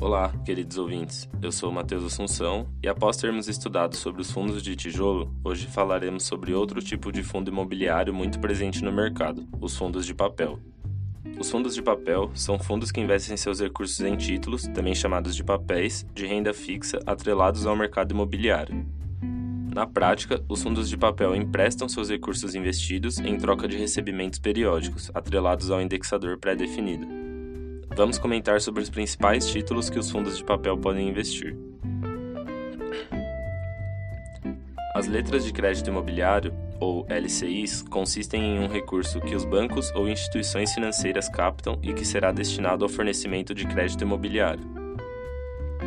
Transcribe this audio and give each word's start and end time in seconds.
Olá, 0.00 0.32
queridos 0.46 0.78
ouvintes. 0.78 1.28
Eu 1.42 1.52
sou 1.52 1.70
Matheus 1.70 2.02
Assunção 2.02 2.66
e 2.82 2.88
após 2.88 3.18
termos 3.18 3.48
estudado 3.48 3.94
sobre 3.94 4.22
os 4.22 4.30
fundos 4.30 4.62
de 4.62 4.74
tijolo, 4.74 5.30
hoje 5.44 5.66
falaremos 5.66 6.22
sobre 6.22 6.54
outro 6.54 6.80
tipo 6.80 7.12
de 7.12 7.22
fundo 7.22 7.50
imobiliário 7.50 8.14
muito 8.14 8.40
presente 8.40 8.82
no 8.82 8.90
mercado, 8.90 9.46
os 9.60 9.76
fundos 9.76 10.06
de 10.06 10.14
papel. 10.14 10.58
Os 11.38 11.50
fundos 11.50 11.74
de 11.74 11.82
papel 11.82 12.30
são 12.32 12.58
fundos 12.58 12.90
que 12.90 12.98
investem 12.98 13.36
seus 13.36 13.60
recursos 13.60 14.00
em 14.00 14.16
títulos, 14.16 14.66
também 14.68 14.94
chamados 14.94 15.36
de 15.36 15.44
papéis, 15.44 16.06
de 16.14 16.26
renda 16.26 16.54
fixa 16.54 16.98
atrelados 17.04 17.66
ao 17.66 17.76
mercado 17.76 18.12
imobiliário. 18.12 18.86
Na 19.74 19.86
prática, 19.86 20.42
os 20.48 20.62
fundos 20.62 20.88
de 20.88 20.96
papel 20.96 21.36
emprestam 21.36 21.90
seus 21.90 22.08
recursos 22.08 22.54
investidos 22.54 23.18
em 23.18 23.36
troca 23.36 23.68
de 23.68 23.76
recebimentos 23.76 24.38
periódicos, 24.38 25.10
atrelados 25.12 25.70
ao 25.70 25.80
indexador 25.82 26.38
pré-definido. 26.38 27.19
Vamos 27.96 28.18
comentar 28.18 28.60
sobre 28.60 28.82
os 28.82 28.88
principais 28.88 29.46
títulos 29.46 29.90
que 29.90 29.98
os 29.98 30.10
fundos 30.10 30.38
de 30.38 30.44
papel 30.44 30.78
podem 30.78 31.08
investir. 31.08 31.56
As 34.94 35.06
letras 35.06 35.44
de 35.44 35.52
crédito 35.52 35.88
imobiliário, 35.88 36.52
ou 36.80 37.06
LCIs, 37.08 37.82
consistem 37.82 38.42
em 38.42 38.58
um 38.58 38.68
recurso 38.68 39.20
que 39.20 39.34
os 39.34 39.44
bancos 39.44 39.90
ou 39.94 40.08
instituições 40.08 40.72
financeiras 40.72 41.28
captam 41.28 41.78
e 41.82 41.92
que 41.92 42.04
será 42.04 42.32
destinado 42.32 42.84
ao 42.84 42.88
fornecimento 42.88 43.54
de 43.54 43.66
crédito 43.66 44.02
imobiliário. 44.02 44.64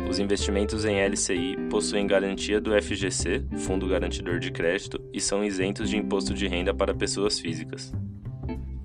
Os 0.08 0.18
investimentos 0.18 0.84
em 0.84 1.00
LCI 1.00 1.56
possuem 1.70 2.06
garantia 2.06 2.60
do 2.60 2.70
FGC, 2.70 3.44
Fundo 3.58 3.88
Garantidor 3.88 4.38
de 4.38 4.50
Crédito, 4.50 5.00
e 5.12 5.20
são 5.20 5.44
isentos 5.44 5.88
de 5.88 5.96
imposto 5.96 6.34
de 6.34 6.46
renda 6.46 6.74
para 6.74 6.94
pessoas 6.94 7.38
físicas. 7.38 7.92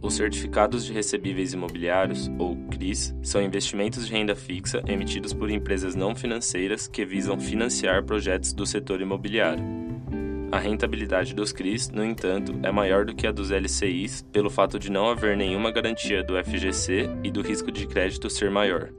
Os 0.01 0.13
certificados 0.13 0.85
de 0.85 0.93
recebíveis 0.93 1.53
imobiliários, 1.53 2.31
ou 2.39 2.55
CRIs, 2.71 3.13
são 3.21 3.41
investimentos 3.41 4.07
de 4.07 4.13
renda 4.13 4.33
fixa 4.33 4.81
emitidos 4.87 5.33
por 5.33 5.49
empresas 5.49 5.93
não 5.93 6.15
financeiras 6.15 6.87
que 6.87 7.03
visam 7.03 7.37
financiar 7.37 8.03
projetos 8.03 8.53
do 8.53 8.65
setor 8.65 9.01
imobiliário. 9.01 9.63
A 10.51 10.57
rentabilidade 10.57 11.35
dos 11.35 11.51
CRIs, 11.51 11.89
no 11.89 12.03
entanto, 12.03 12.57
é 12.63 12.71
maior 12.71 13.05
do 13.05 13.13
que 13.13 13.27
a 13.27 13.31
dos 13.31 13.51
LCIs 13.51 14.25
pelo 14.31 14.49
fato 14.49 14.79
de 14.79 14.89
não 14.89 15.09
haver 15.09 15.35
nenhuma 15.35 15.69
garantia 15.69 16.23
do 16.23 16.41
FGC 16.43 17.09
e 17.23 17.29
do 17.29 17.41
risco 17.41 17.71
de 17.71 17.85
crédito 17.85 18.29
ser 18.29 18.49
maior. 18.49 18.89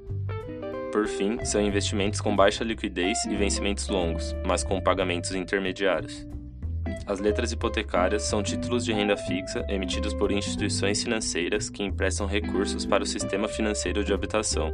Por 0.92 1.06
fim, 1.06 1.42
são 1.44 1.60
investimentos 1.60 2.20
com 2.20 2.36
baixa 2.36 2.62
liquidez 2.62 3.24
e 3.24 3.34
vencimentos 3.34 3.88
longos, 3.88 4.34
mas 4.46 4.62
com 4.62 4.80
pagamentos 4.80 5.34
intermediários. 5.34 6.26
As 7.10 7.18
letras 7.18 7.50
hipotecárias 7.50 8.22
são 8.22 8.40
títulos 8.40 8.84
de 8.84 8.92
renda 8.92 9.16
fixa 9.16 9.66
emitidos 9.68 10.14
por 10.14 10.30
instituições 10.30 11.02
financeiras 11.02 11.68
que 11.68 11.82
emprestam 11.82 12.24
recursos 12.24 12.86
para 12.86 13.02
o 13.02 13.06
sistema 13.06 13.48
financeiro 13.48 14.04
de 14.04 14.12
habitação. 14.12 14.72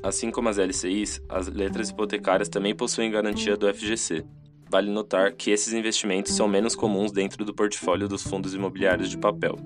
Assim 0.00 0.30
como 0.30 0.48
as 0.48 0.58
LCIs, 0.58 1.20
as 1.28 1.48
letras 1.48 1.90
hipotecárias 1.90 2.48
também 2.48 2.72
possuem 2.72 3.10
garantia 3.10 3.56
do 3.56 3.66
FGC. 3.66 4.24
Vale 4.70 4.92
notar 4.92 5.32
que 5.32 5.50
esses 5.50 5.72
investimentos 5.72 6.36
são 6.36 6.46
menos 6.46 6.76
comuns 6.76 7.10
dentro 7.10 7.44
do 7.44 7.52
portfólio 7.52 8.06
dos 8.06 8.22
fundos 8.22 8.54
imobiliários 8.54 9.10
de 9.10 9.18
papel. 9.18 9.58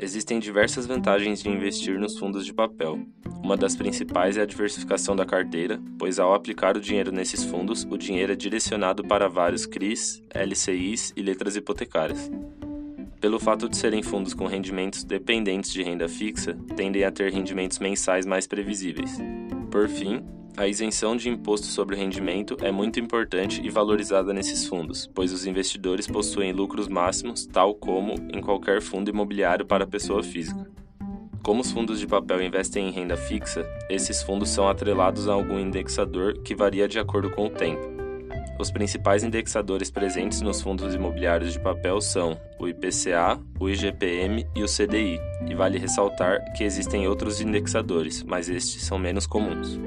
Existem 0.00 0.38
diversas 0.38 0.86
vantagens 0.86 1.42
de 1.42 1.48
investir 1.48 1.98
nos 1.98 2.16
fundos 2.16 2.46
de 2.46 2.54
papel. 2.54 3.00
Uma 3.42 3.56
das 3.56 3.74
principais 3.74 4.36
é 4.36 4.42
a 4.42 4.46
diversificação 4.46 5.16
da 5.16 5.26
carteira, 5.26 5.80
pois 5.98 6.20
ao 6.20 6.32
aplicar 6.32 6.76
o 6.76 6.80
dinheiro 6.80 7.10
nesses 7.10 7.42
fundos, 7.42 7.84
o 7.90 7.98
dinheiro 7.98 8.32
é 8.32 8.36
direcionado 8.36 9.02
para 9.02 9.28
vários 9.28 9.66
CRIs, 9.66 10.22
LCIs 10.32 11.12
e 11.16 11.22
letras 11.22 11.56
hipotecárias. 11.56 12.30
Pelo 13.20 13.40
fato 13.40 13.68
de 13.68 13.76
serem 13.76 14.00
fundos 14.00 14.32
com 14.32 14.46
rendimentos 14.46 15.02
dependentes 15.02 15.72
de 15.72 15.82
renda 15.82 16.08
fixa, 16.08 16.56
tendem 16.76 17.02
a 17.02 17.10
ter 17.10 17.32
rendimentos 17.32 17.80
mensais 17.80 18.24
mais 18.24 18.46
previsíveis. 18.46 19.18
Por 19.68 19.88
fim, 19.88 20.22
a 20.58 20.66
isenção 20.66 21.16
de 21.16 21.28
imposto 21.28 21.68
sobre 21.68 21.94
o 21.94 21.98
rendimento 21.98 22.56
é 22.60 22.72
muito 22.72 22.98
importante 22.98 23.60
e 23.64 23.70
valorizada 23.70 24.34
nesses 24.34 24.66
fundos, 24.66 25.08
pois 25.14 25.32
os 25.32 25.46
investidores 25.46 26.08
possuem 26.08 26.52
lucros 26.52 26.88
máximos, 26.88 27.46
tal 27.46 27.76
como 27.76 28.14
em 28.34 28.40
qualquer 28.40 28.82
fundo 28.82 29.08
imobiliário 29.08 29.64
para 29.64 29.86
pessoa 29.86 30.20
física. 30.20 30.68
Como 31.44 31.60
os 31.60 31.70
fundos 31.70 32.00
de 32.00 32.08
papel 32.08 32.42
investem 32.42 32.88
em 32.88 32.90
renda 32.90 33.16
fixa, 33.16 33.64
esses 33.88 34.20
fundos 34.20 34.48
são 34.48 34.68
atrelados 34.68 35.28
a 35.28 35.32
algum 35.32 35.60
indexador 35.60 36.42
que 36.42 36.56
varia 36.56 36.88
de 36.88 36.98
acordo 36.98 37.30
com 37.30 37.46
o 37.46 37.50
tempo. 37.50 37.96
Os 38.58 38.72
principais 38.72 39.22
indexadores 39.22 39.92
presentes 39.92 40.40
nos 40.40 40.60
fundos 40.60 40.92
imobiliários 40.92 41.52
de 41.52 41.60
papel 41.60 42.00
são 42.00 42.36
o 42.58 42.66
IPCA, 42.66 43.38
o 43.60 43.70
IGPM 43.70 44.44
e 44.56 44.64
o 44.64 44.66
CDI, 44.66 45.20
e 45.48 45.54
vale 45.54 45.78
ressaltar 45.78 46.52
que 46.54 46.64
existem 46.64 47.06
outros 47.06 47.40
indexadores, 47.40 48.24
mas 48.24 48.48
estes 48.48 48.82
são 48.82 48.98
menos 48.98 49.24
comuns. 49.24 49.78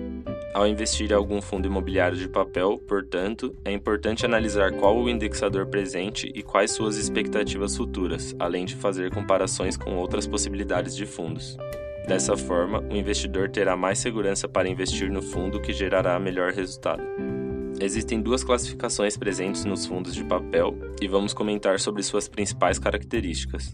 Ao 0.53 0.67
investir 0.67 1.09
em 1.09 1.15
algum 1.15 1.41
fundo 1.41 1.67
imobiliário 1.67 2.17
de 2.17 2.27
papel, 2.27 2.77
portanto, 2.85 3.55
é 3.63 3.71
importante 3.71 4.25
analisar 4.25 4.73
qual 4.73 4.97
o 4.97 5.09
indexador 5.09 5.67
presente 5.67 6.29
e 6.35 6.43
quais 6.43 6.71
suas 6.71 6.97
expectativas 6.97 7.77
futuras, 7.77 8.35
além 8.37 8.65
de 8.65 8.75
fazer 8.75 9.13
comparações 9.13 9.77
com 9.77 9.95
outras 9.95 10.27
possibilidades 10.27 10.93
de 10.93 11.05
fundos. 11.05 11.57
Dessa 12.05 12.35
forma, 12.35 12.83
o 12.91 12.95
investidor 12.97 13.49
terá 13.49 13.77
mais 13.77 13.99
segurança 13.99 14.47
para 14.47 14.67
investir 14.67 15.09
no 15.09 15.21
fundo 15.21 15.61
que 15.61 15.71
gerará 15.71 16.19
melhor 16.19 16.51
resultado. 16.51 17.03
Existem 17.79 18.21
duas 18.21 18.43
classificações 18.43 19.15
presentes 19.15 19.63
nos 19.63 19.85
fundos 19.85 20.13
de 20.13 20.23
papel 20.25 20.77
e 21.01 21.07
vamos 21.07 21.33
comentar 21.33 21.79
sobre 21.79 22.03
suas 22.03 22.27
principais 22.27 22.77
características. 22.77 23.73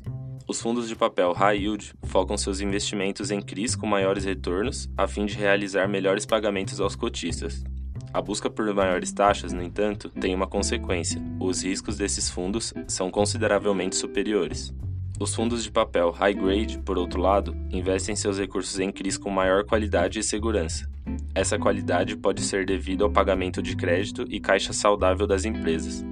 Os 0.50 0.62
fundos 0.62 0.88
de 0.88 0.96
papel 0.96 1.34
high 1.34 1.58
yield 1.58 1.94
focam 2.04 2.38
seus 2.38 2.62
investimentos 2.62 3.32
em 3.32 3.42
CRIs 3.42 3.76
com 3.76 3.86
maiores 3.86 4.24
retornos, 4.24 4.90
a 4.96 5.06
fim 5.06 5.26
de 5.26 5.36
realizar 5.36 5.90
melhores 5.90 6.26
pagamentos 6.26 6.80
aos 6.80 6.96
cotistas. 6.96 7.66
A 8.14 8.22
busca 8.22 8.50
por 8.50 8.74
maiores 8.74 9.12
taxas, 9.12 9.52
no 9.52 9.62
entanto, 9.62 10.08
tem 10.08 10.34
uma 10.34 10.48
consequência: 10.48 11.22
os 11.38 11.64
riscos 11.64 11.98
desses 11.98 12.30
fundos 12.30 12.74
são 12.88 13.12
consideravelmente 13.12 13.98
superiores. 13.98 14.74
Os 15.20 15.36
fundos 15.36 15.66
de 15.66 15.72
papel 15.72 16.12
high 16.12 16.34
grade, 16.34 16.80
por 16.80 16.98
outro 16.98 17.20
lado, 17.20 17.54
investem 17.70 18.16
seus 18.16 18.40
recursos 18.40 18.80
em 18.80 18.90
CRIs 18.90 19.18
com 19.18 19.30
maior 19.30 19.66
qualidade 19.66 20.18
e 20.20 20.24
segurança. 20.24 20.90
Essa 21.36 21.60
qualidade 21.60 22.16
pode 22.16 22.42
ser 22.42 22.66
devido 22.66 23.04
ao 23.04 23.12
pagamento 23.12 23.62
de 23.62 23.76
crédito 23.76 24.26
e 24.30 24.40
caixa 24.40 24.72
saudável 24.72 25.28
das 25.28 25.44
empresas. 25.44 26.06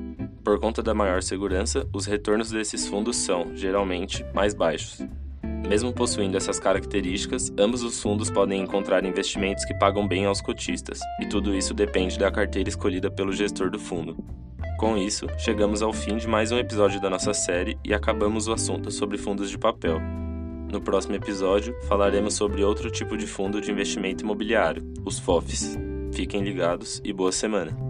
Por 0.45 0.59
conta 0.59 0.83
da 0.83 0.93
maior 0.93 1.23
segurança, 1.23 1.89
os 1.91 2.05
retornos 2.05 2.51
desses 2.51 2.87
fundos 2.87 3.17
são, 3.17 3.55
geralmente, 3.55 4.23
mais 4.31 4.53
baixos. 4.53 5.01
Mesmo 5.67 5.91
possuindo 5.91 6.37
essas 6.37 6.59
características, 6.59 7.51
ambos 7.57 7.81
os 7.81 7.99
fundos 7.99 8.29
podem 8.29 8.61
encontrar 8.61 9.03
investimentos 9.03 9.65
que 9.65 9.73
pagam 9.73 10.07
bem 10.07 10.27
aos 10.27 10.41
cotistas, 10.41 10.99
e 11.19 11.25
tudo 11.25 11.55
isso 11.55 11.73
depende 11.73 12.19
da 12.19 12.29
carteira 12.29 12.69
escolhida 12.69 13.09
pelo 13.09 13.33
gestor 13.33 13.71
do 13.71 13.79
fundo. 13.79 14.15
Com 14.77 14.95
isso, 14.95 15.25
chegamos 15.39 15.81
ao 15.81 15.91
fim 15.91 16.15
de 16.15 16.27
mais 16.27 16.51
um 16.51 16.59
episódio 16.59 17.01
da 17.01 17.09
nossa 17.09 17.33
série 17.33 17.75
e 17.83 17.91
acabamos 17.91 18.47
o 18.47 18.53
assunto 18.53 18.91
sobre 18.91 19.17
fundos 19.17 19.49
de 19.49 19.57
papel. 19.57 19.99
No 20.71 20.79
próximo 20.79 21.15
episódio, 21.15 21.75
falaremos 21.87 22.35
sobre 22.35 22.63
outro 22.63 22.91
tipo 22.91 23.17
de 23.17 23.25
fundo 23.25 23.59
de 23.59 23.71
investimento 23.71 24.23
imobiliário, 24.23 24.83
os 25.03 25.17
FOFs. 25.17 25.75
Fiquem 26.13 26.43
ligados 26.43 27.01
e 27.03 27.11
boa 27.11 27.31
semana! 27.31 27.84